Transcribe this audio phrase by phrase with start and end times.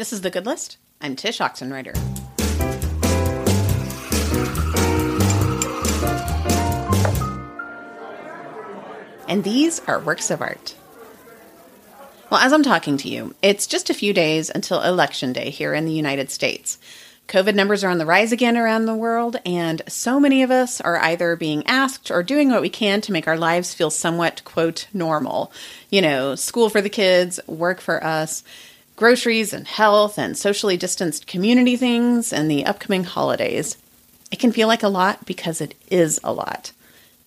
[0.00, 0.78] This is The Good List.
[1.02, 1.94] I'm Tsh Oxenreider.
[9.28, 10.74] And these are works of art.
[12.30, 15.74] Well, as I'm talking to you, it's just a few days until Election Day here
[15.74, 16.78] in the United States.
[17.28, 20.80] COVID numbers are on the rise again around the world, and so many of us
[20.80, 24.44] are either being asked or doing what we can to make our lives feel somewhat,
[24.44, 25.52] quote, normal.
[25.90, 28.42] You know, school for the kids, work for us,
[29.00, 33.78] groceries and health and socially distanced community things, and the upcoming holidays.
[34.30, 36.72] It can feel like a lot because it is a lot.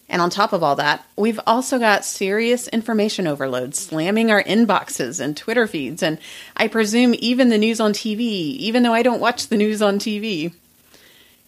[0.07, 5.19] And on top of all that, we've also got serious information overload slamming our inboxes
[5.19, 6.19] and Twitter feeds, and
[6.55, 9.97] I presume even the news on TV, even though I don't watch the news on
[9.97, 10.53] TV.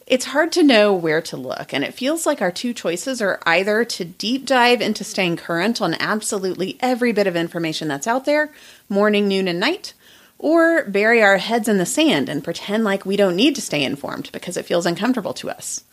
[0.07, 3.40] It's hard to know where to look, and it feels like our two choices are
[3.46, 8.26] either to deep dive into staying current on absolutely every bit of information that's out
[8.26, 8.49] there,
[8.90, 9.94] morning, noon, and night,
[10.39, 13.84] or bury our heads in the sand and pretend like we don't need to stay
[13.84, 15.84] informed because it feels uncomfortable to us.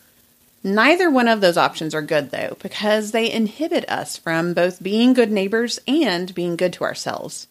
[0.63, 5.13] Neither one of those options are good, though, because they inhibit us from both being
[5.13, 7.47] good neighbors and being good to ourselves.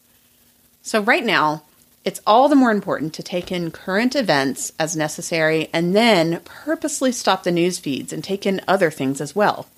[0.83, 1.62] So, right now,
[2.05, 7.12] it's all the more important to take in current events as necessary and then purposely
[7.12, 9.69] stop the news feeds and take in other things as well.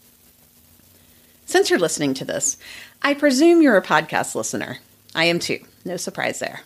[1.45, 2.57] Since you're listening to this,
[3.03, 4.79] I presume you're a podcast listener.
[5.15, 5.59] I am too.
[5.85, 6.63] No surprise there.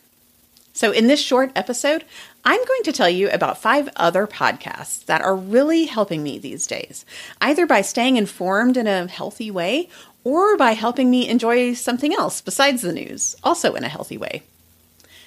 [0.78, 2.04] So, in this short episode,
[2.44, 6.68] I'm going to tell you about five other podcasts that are really helping me these
[6.68, 7.04] days,
[7.40, 9.88] either by staying informed in a healthy way
[10.22, 14.44] or by helping me enjoy something else besides the news, also in a healthy way.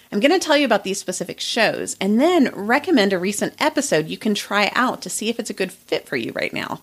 [0.09, 4.07] I'm going to tell you about these specific shows and then recommend a recent episode
[4.07, 6.79] you can try out to see if it's a good fit for you right now.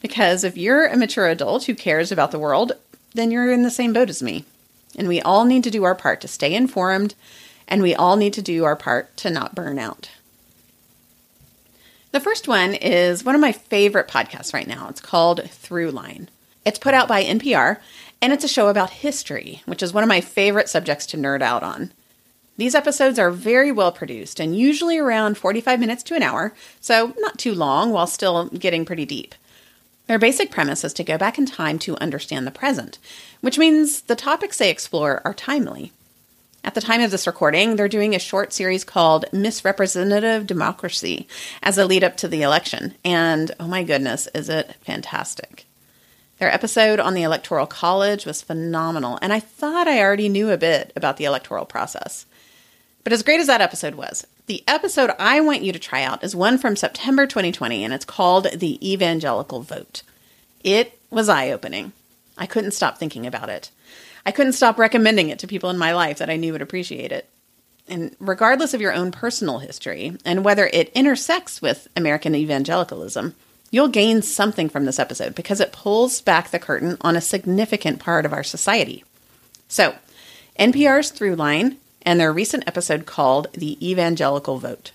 [0.00, 2.72] Because if you're a mature adult who cares about the world,
[3.12, 4.46] then you're in the same boat as me.
[4.98, 7.14] And we all need to do our part to stay informed
[7.68, 10.10] and we all need to do our part to not burn out.
[12.12, 14.88] The first one is one of my favorite podcasts right now.
[14.88, 16.28] It's called Throughline.
[16.64, 17.78] It's put out by NPR,
[18.22, 21.42] and it's a show about history, which is one of my favorite subjects to nerd
[21.42, 21.92] out on.
[22.56, 27.14] These episodes are very well produced and usually around 45 minutes to an hour, so
[27.18, 29.34] not too long while still getting pretty deep.
[30.06, 32.98] Their basic premise is to go back in time to understand the present,
[33.42, 35.92] which means the topics they explore are timely.
[36.66, 41.28] At the time of this recording, they're doing a short series called Misrepresentative Democracy
[41.62, 42.96] as a lead up to the election.
[43.04, 45.64] And oh my goodness, is it fantastic!
[46.38, 50.58] Their episode on the Electoral College was phenomenal, and I thought I already knew a
[50.58, 52.26] bit about the electoral process.
[53.04, 56.24] But as great as that episode was, the episode I want you to try out
[56.24, 60.02] is one from September 2020, and it's called The Evangelical Vote.
[60.64, 61.92] It was eye opening.
[62.36, 63.70] I couldn't stop thinking about it.
[64.26, 67.12] I couldn't stop recommending it to people in my life that I knew would appreciate
[67.12, 67.28] it.
[67.86, 73.36] And regardless of your own personal history and whether it intersects with American evangelicalism,
[73.70, 78.00] you'll gain something from this episode because it pulls back the curtain on a significant
[78.00, 79.04] part of our society.
[79.68, 79.94] So,
[80.58, 84.90] NPR's Throughline and their recent episode called The Evangelical Vote.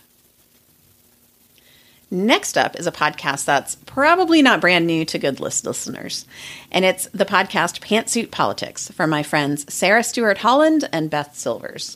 [2.14, 6.26] Next up is a podcast that's probably not brand new to Good List listeners,
[6.70, 11.96] and it's the podcast Pantsuit Politics from my friends Sarah Stewart Holland and Beth Silvers.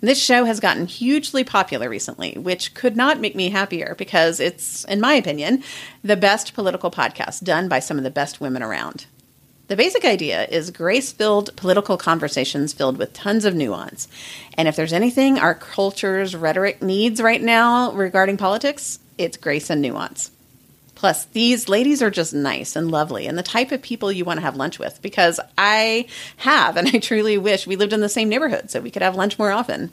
[0.00, 4.84] This show has gotten hugely popular recently, which could not make me happier because it's,
[4.84, 5.62] in my opinion,
[6.02, 9.04] the best political podcast done by some of the best women around.
[9.68, 14.08] The basic idea is grace filled political conversations filled with tons of nuance.
[14.54, 19.82] And if there's anything our culture's rhetoric needs right now regarding politics, it's grace and
[19.82, 20.30] nuance.
[20.94, 24.38] Plus, these ladies are just nice and lovely and the type of people you want
[24.38, 26.06] to have lunch with because I
[26.38, 29.14] have, and I truly wish we lived in the same neighborhood so we could have
[29.14, 29.92] lunch more often.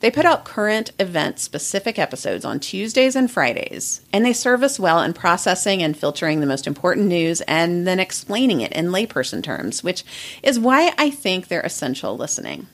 [0.00, 4.80] They put out current event specific episodes on Tuesdays and Fridays, and they serve us
[4.80, 9.44] well in processing and filtering the most important news and then explaining it in layperson
[9.44, 10.04] terms, which
[10.42, 12.66] is why I think they're essential listening.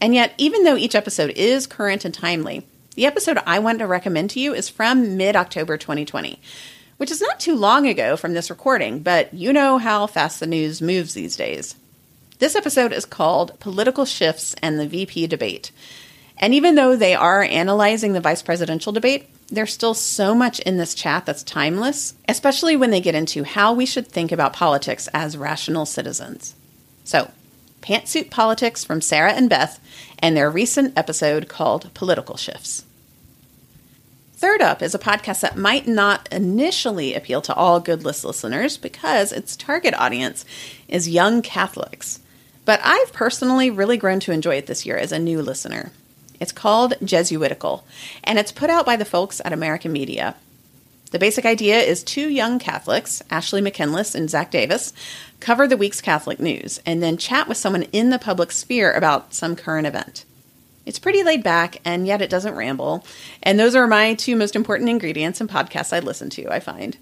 [0.00, 2.66] And yet, even though each episode is current and timely,
[2.96, 6.40] the episode I want to recommend to you is from mid October 2020,
[6.96, 10.46] which is not too long ago from this recording, but you know how fast the
[10.46, 11.76] news moves these days.
[12.38, 15.72] This episode is called Political Shifts and the VP Debate.
[16.38, 20.78] And even though they are analyzing the vice presidential debate, there's still so much in
[20.78, 25.06] this chat that's timeless, especially when they get into how we should think about politics
[25.12, 26.54] as rational citizens.
[27.04, 27.30] So,
[27.82, 29.78] Pantsuit Politics from Sarah and Beth
[30.18, 32.85] and their recent episode called Political Shifts.
[34.36, 38.76] Third up is a podcast that might not initially appeal to all Good List listeners
[38.76, 40.44] because its target audience
[40.88, 42.20] is young Catholics.
[42.66, 45.90] But I've personally really grown to enjoy it this year as a new listener.
[46.38, 47.86] It's called Jesuitical,
[48.24, 50.36] and it's put out by the folks at America Media.
[51.12, 54.92] The basic idea is two young Catholics, Ashley McKinless and Zach Davis,
[55.40, 59.32] cover the week's Catholic news and then chat with someone in the public sphere about
[59.32, 60.26] some current event.
[60.86, 63.04] It's pretty laid back, and yet it doesn't ramble.
[63.42, 66.96] And those are my two most important ingredients in podcasts I listen to, I find.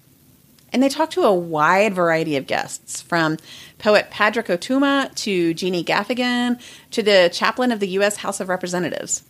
[0.73, 3.37] And they talk to a wide variety of guests, from
[3.79, 6.59] poet Padraig Ó Tuama to Jeannie Gaffigan
[6.91, 8.17] to the chaplain of the U.S.
[8.17, 9.23] House of Representatives.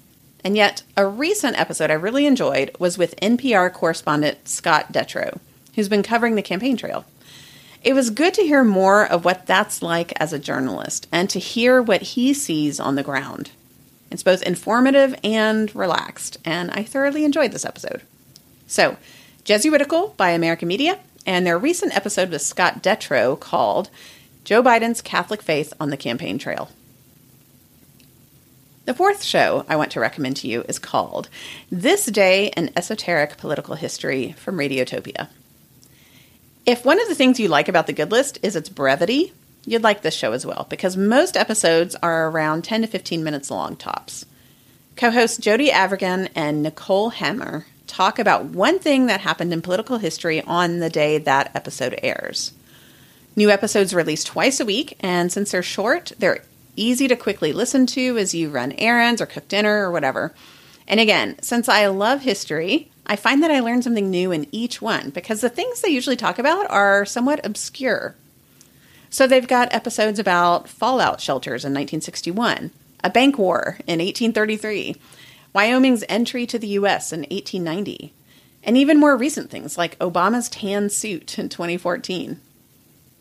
[0.45, 5.39] And yet, a recent episode I really enjoyed was with NPR correspondent Scott Detrow,
[5.75, 7.05] who's been covering the campaign trail.
[7.83, 11.39] It was good to hear more of what that's like as a journalist and to
[11.39, 13.51] hear what he sees on the ground.
[14.11, 18.03] It's both informative and relaxed, and I thoroughly enjoyed this episode.
[18.67, 18.97] So,
[19.45, 23.91] Jesuitical by America Media, and their recent episode with Scott Detrow called
[24.45, 26.71] Joe Biden's Catholic Faith on the Campaign Trail.
[28.85, 31.31] The fourth show I want to recommend to you is called
[31.71, 35.29] This Day in Esoteric Political History from Radiotopia.
[36.67, 39.33] If one of the things you like about the Good List is its brevity,
[39.67, 43.51] you'd like this show as well because most episodes are around 10 to 15 minutes
[43.51, 44.27] long tops.
[44.97, 49.99] Co hosts Jody Avirgan and Nicole Hemmer talk about one thing that happened in political
[49.99, 52.53] history on the day that episode airs.
[53.37, 56.45] New episodes release twice a week, and since they're short, they're
[56.77, 60.33] easy to quickly listen to as you run errands or cook dinner or whatever.
[60.87, 64.81] And again, since I love history, I find that I learn something new in each
[64.81, 68.15] one because the things they usually talk about are somewhat obscure.
[69.15, 72.73] So they've got episodes about fallout shelters in 1961,
[73.05, 74.97] a bank war in 1833,
[75.53, 78.13] Wyoming's entry to the US in 1890,
[78.65, 82.41] and even more recent things like Obama's tan suit in 2014.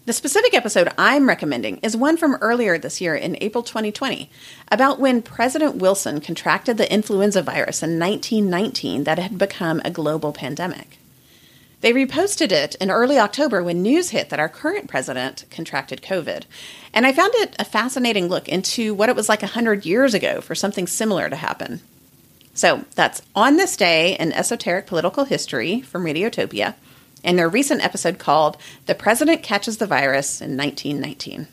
[0.08, 4.32] The specific episode I'm recommending is one from earlier this year in April 2020
[4.72, 10.34] about when President Wilson contracted the influenza virus in 1919 that had become a global
[10.34, 10.98] pandemic.
[11.84, 16.44] They reposted it in early October when news hit that our current president contracted COVID.
[16.94, 20.40] And I found it a fascinating look into what it was like 100 years ago
[20.40, 21.82] for something similar to happen.
[22.54, 26.76] So that's On This Day in Esoteric Political History from Radiotopia,
[27.22, 31.50] and their recent episode called The President Catches the Virus in 1919.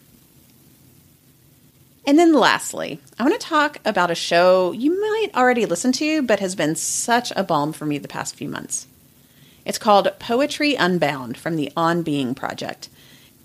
[2.07, 6.23] And then lastly, I want to talk about a show you might already listen to,
[6.23, 8.87] but has been such a balm for me the past few months.
[9.71, 12.89] It's called Poetry Unbound from the On Being Project.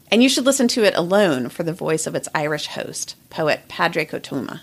[0.10, 3.68] And you should listen to it alone for the voice of its Irish host, poet
[3.68, 4.62] Padraig Ó Tuama.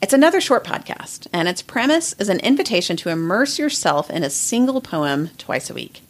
[0.00, 4.30] It's another short podcast, and its premise is an invitation to immerse yourself in a
[4.30, 6.00] single poem twice a week.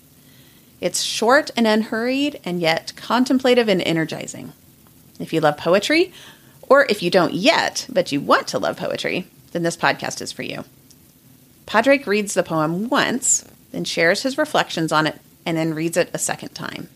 [0.81, 4.53] It's short and unhurried, and yet contemplative and energizing.
[5.19, 6.13] If you love poetry,
[6.63, 10.31] or if you don't yet, but you want to love poetry, then this podcast is
[10.31, 10.65] for you.
[11.67, 13.45] Padraig reads the poem once,
[13.77, 16.89] then shares his reflections on it, and then reads it a second time.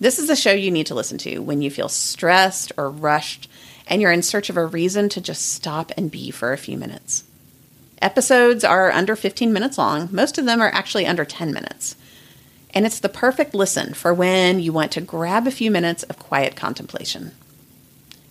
[0.00, 3.48] This is a show you need to listen to when you feel stressed or rushed
[3.86, 6.76] and you're in search of a reason to just stop and be for a few
[6.76, 7.24] minutes.
[8.00, 11.94] Episodes are under 15 minutes long, most of them are actually under 10 minutes.
[12.74, 16.18] And it's the perfect listen for when you want to grab a few minutes of
[16.18, 17.32] quiet contemplation.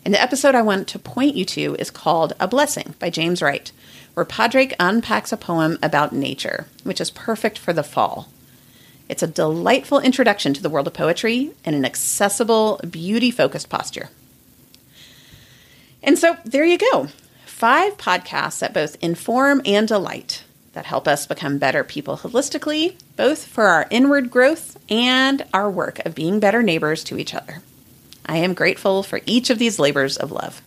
[0.03, 3.42] And the episode I want to point you to is called A Blessing by James
[3.42, 3.71] Wright,
[4.13, 8.29] where Padraig unpacks a poem about nature, which is perfect for the fall.
[9.08, 14.10] It's a delightful introduction to the world of poetry in an accessible, beauty focused posture.
[16.01, 17.10] And so there you go
[17.46, 20.43] five podcasts that both inform and delight
[20.74, 26.00] that help us become better people holistically, both for our inward growth and our work
[26.00, 27.62] of being better neighbors to each other.
[28.25, 30.62] I am grateful for each of these labors of love.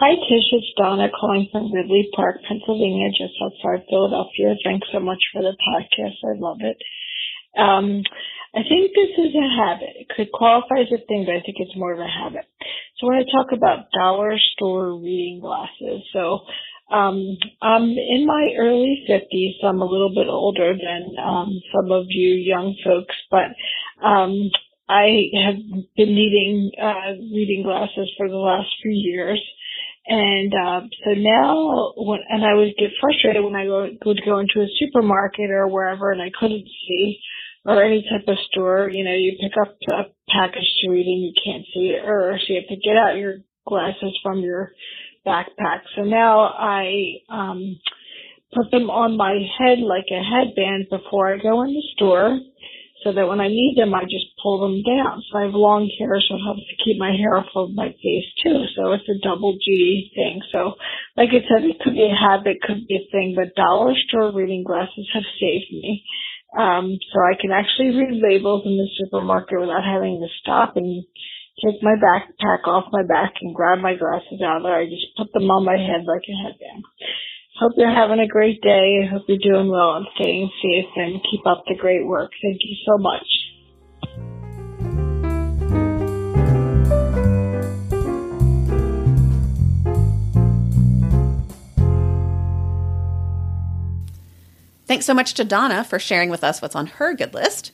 [0.00, 0.52] Hi, Tsh.
[0.52, 4.54] It's Donna calling from Ridley Park, Pennsylvania, just outside Philadelphia.
[4.62, 6.16] Thanks so much for the podcast.
[6.24, 6.76] I love it.
[7.58, 8.02] Um,
[8.54, 9.90] I think this is a habit.
[9.96, 12.46] It could qualify as a thing, but I think it's more of a habit.
[12.98, 16.40] So when I talk about dollar store reading glasses, so
[16.92, 19.60] um, I'm in my early 50s.
[19.60, 23.50] So I'm a little bit older than um, some of you young folks, but
[24.06, 24.50] um,
[24.88, 25.56] I have
[25.96, 29.40] been needing uh, reading glasses for the last few years.
[30.06, 34.60] And uh, so now, when and I would get frustrated when I would go into
[34.60, 37.20] a supermarket or wherever, and I couldn't see,
[37.64, 38.90] or any type of store.
[38.92, 42.38] You know, you pick up a package to read and you can't see it, or
[42.38, 44.72] so you have to get out your glasses from your
[45.26, 45.80] backpack.
[45.96, 47.78] So now I um,
[48.54, 52.38] put them on my head like a headband before I go in the store
[53.04, 55.22] so that when I need them, I just pull them down.
[55.28, 57.88] So I have long hair, so it helps to keep my hair off of my
[57.88, 58.64] face too.
[58.76, 60.40] So it's a double duty thing.
[60.52, 60.74] So
[61.16, 64.32] like I said, it could be a habit, could be a thing, but dollar store
[64.32, 66.04] reading glasses have saved me.
[66.56, 71.04] Um, so I can actually read labels in the supermarket without having to stop and
[71.62, 74.74] take my backpack off my back and grab my glasses out there.
[74.74, 76.84] I just put them on my head like a headband.
[77.58, 79.06] Hope you're having a great day.
[79.10, 82.30] Hope you're doing well and staying safe and keep up the great work.
[82.42, 83.26] Thank you so much.
[94.94, 97.72] Thanks so much to Donna for sharing with us what's on her good list.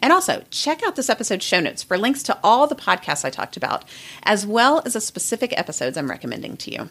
[0.00, 3.30] And also, check out this episode's show notes for links to all the podcasts I
[3.30, 3.84] talked about,
[4.24, 6.88] as well as the specific episodes I'm recommending to you.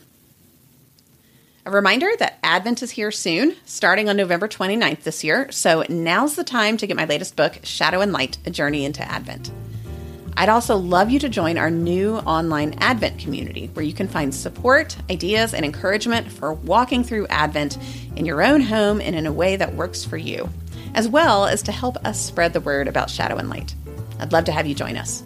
[1.66, 6.38] A reminder that Advent is here soon, starting on November 29th this year, so now's
[6.38, 9.52] the time to get my latest book, Shadow and Light A Journey into Advent.
[10.38, 14.34] I'd also love you to join our new online Advent community where you can find
[14.34, 17.78] support, ideas, and encouragement for walking through Advent
[18.16, 20.50] in your own home and in a way that works for you,
[20.94, 23.76] as well as to help us spread the word about Shadow and Light.
[24.20, 25.24] I'd love to have you join us.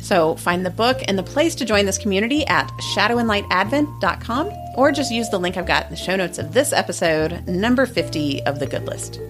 [0.00, 5.10] So find the book and the place to join this community at shadowandlightadvent.com or just
[5.10, 8.60] use the link I've got in the show notes of this episode, number 50 of
[8.60, 9.20] the Good List.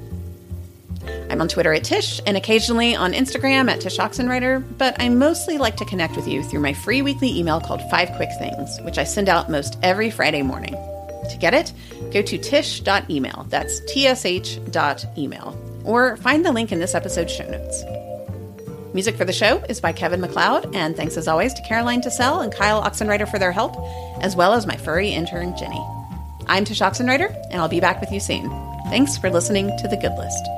[1.30, 5.58] I'm on Twitter at Tish and occasionally on Instagram at Tsh Oxenreider, but I mostly
[5.58, 8.99] like to connect with you through my free weekly email called Five Quick Things, which
[8.99, 10.75] I send out most every Friday morning.
[11.30, 11.73] To get it,
[12.12, 13.47] go to tish.email.
[13.49, 15.82] That's tsh.email.
[15.85, 17.85] Or find the link in this episode's show notes.
[18.94, 22.42] Music for the show is by Kevin MacLeod, and thanks as always to Caroline Tassell
[22.42, 23.76] and Kyle Oxenreider for their help,
[24.23, 25.85] as well as my furry intern, Jenny.
[26.47, 28.49] I'm Tsh Oxenreider, and I'll be back with you soon.
[28.88, 30.58] Thanks for listening to The Good List.